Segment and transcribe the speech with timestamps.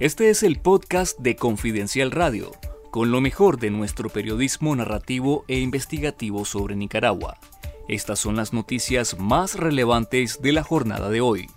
[0.00, 2.52] Este es el podcast de Confidencial Radio,
[2.92, 7.36] con lo mejor de nuestro periodismo narrativo e investigativo sobre Nicaragua.
[7.88, 11.48] Estas son las noticias más relevantes de la jornada de hoy.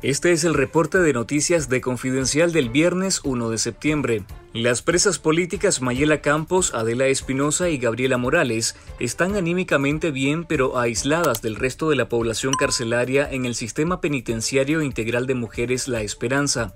[0.00, 4.24] Este es el reporte de noticias de Confidencial del viernes 1 de septiembre.
[4.54, 11.42] Las presas políticas Mayela Campos, Adela Espinosa y Gabriela Morales están anímicamente bien pero aisladas
[11.42, 16.72] del resto de la población carcelaria en el sistema penitenciario integral de mujeres La Esperanza,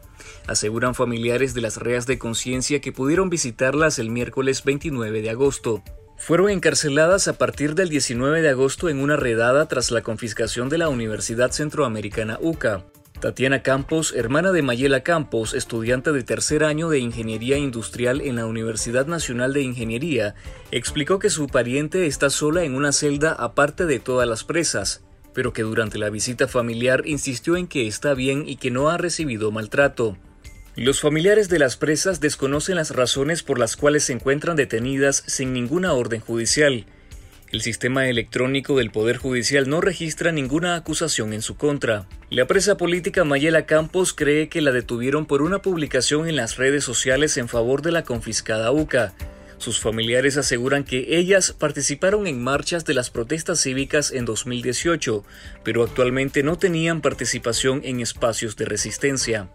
[0.49, 5.85] aseguran familiares de las reas de conciencia que pudieron visitarlas el miércoles 29 de agosto.
[6.17, 10.79] Fueron encarceladas a partir del 19 de agosto en una redada tras la confiscación de
[10.79, 12.87] la Universidad Centroamericana UCA.
[13.21, 18.47] Tatiana Campos, hermana de Mayela Campos, estudiante de tercer año de Ingeniería Industrial en la
[18.47, 20.37] Universidad Nacional de Ingeniería,
[20.71, 25.03] explicó que su pariente está sola en una celda aparte de todas las presas,
[25.35, 28.99] pero que durante la visita familiar insistió en que está bien y que no ha
[28.99, 30.17] recibido maltrato.
[30.77, 35.53] Los familiares de las presas desconocen las razones por las cuales se encuentran detenidas sin
[35.53, 36.87] ninguna orden judicial.
[37.51, 42.07] El sistema electrónico del Poder Judicial no registra ninguna acusación en su contra.
[42.29, 46.85] La presa política Mayela Campos cree que la detuvieron por una publicación en las redes
[46.85, 49.15] sociales en favor de la confiscada UCA.
[49.57, 55.25] Sus familiares aseguran que ellas participaron en marchas de las protestas cívicas en 2018,
[55.65, 59.49] pero actualmente no tenían participación en espacios de resistencia.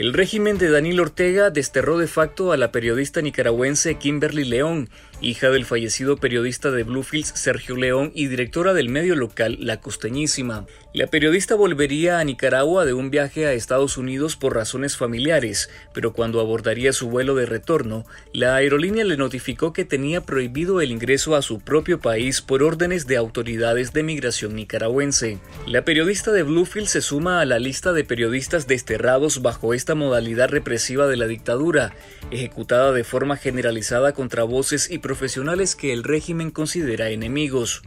[0.00, 4.88] El régimen de Daniel Ortega desterró de facto a la periodista nicaragüense Kimberly León,
[5.20, 10.64] hija del fallecido periodista de Bluefields Sergio León y directora del medio local La Costeñísima.
[10.94, 16.14] La periodista volvería a Nicaragua de un viaje a Estados Unidos por razones familiares, pero
[16.14, 21.36] cuando abordaría su vuelo de retorno, la aerolínea le notificó que tenía prohibido el ingreso
[21.36, 25.38] a su propio país por órdenes de autoridades de migración nicaragüense.
[25.66, 30.48] La periodista de Bluefield se suma a la lista de periodistas desterrados bajo esta modalidad
[30.48, 31.92] represiva de la dictadura,
[32.30, 37.82] ejecutada de forma generalizada contra voces y profesionales que el régimen considera enemigos.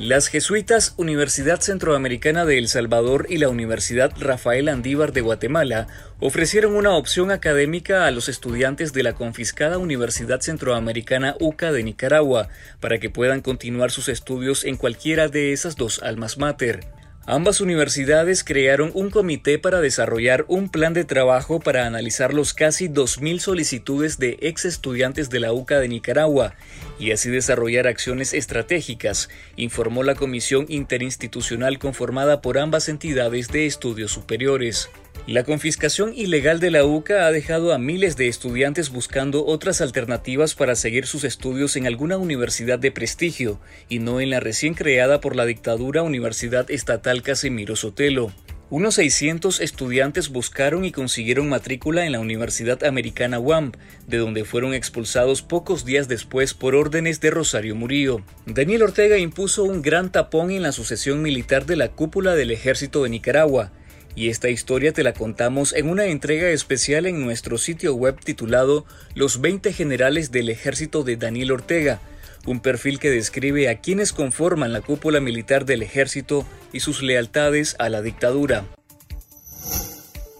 [0.00, 5.88] Las jesuitas Universidad Centroamericana de El Salvador y la Universidad Rafael Andívar de Guatemala
[6.20, 12.48] ofrecieron una opción académica a los estudiantes de la confiscada Universidad Centroamericana UCA de Nicaragua
[12.80, 16.80] para que puedan continuar sus estudios en cualquiera de esas dos almas mater.
[17.26, 22.88] Ambas universidades crearon un comité para desarrollar un plan de trabajo para analizar los casi
[22.88, 26.54] 2.000 solicitudes de ex estudiantes de la UCA de Nicaragua
[26.98, 34.10] y así desarrollar acciones estratégicas, informó la comisión interinstitucional conformada por ambas entidades de estudios
[34.12, 34.88] superiores.
[35.30, 40.56] La confiscación ilegal de la UCA ha dejado a miles de estudiantes buscando otras alternativas
[40.56, 45.20] para seguir sus estudios en alguna universidad de prestigio y no en la recién creada
[45.20, 48.32] por la dictadura Universidad Estatal Casimiro Sotelo.
[48.70, 53.76] Unos 600 estudiantes buscaron y consiguieron matrícula en la Universidad Americana WAMP,
[54.08, 58.22] de donde fueron expulsados pocos días después por órdenes de Rosario Murillo.
[58.46, 63.04] Daniel Ortega impuso un gran tapón en la sucesión militar de la cúpula del ejército
[63.04, 63.70] de Nicaragua,
[64.14, 68.84] y esta historia te la contamos en una entrega especial en nuestro sitio web titulado
[69.14, 72.00] Los 20 generales del ejército de Daniel Ortega,
[72.46, 77.76] un perfil que describe a quienes conforman la cúpula militar del ejército y sus lealtades
[77.78, 78.64] a la dictadura.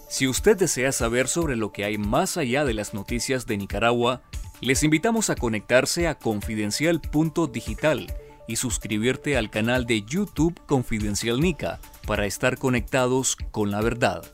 [0.08, 4.22] Si usted desea saber sobre lo que hay más allá de las noticias de Nicaragua,
[4.60, 8.08] les invitamos a conectarse a confidencial.digital
[8.50, 14.24] y suscribirte al canal de YouTube Confidencial Nica para estar conectados con la verdad.